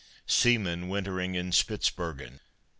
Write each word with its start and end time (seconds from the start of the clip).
SEAMEN 0.25 0.87
WINTERING 0.89 1.35
IN 1.35 1.51
SPITZBERGEN. 1.51 2.39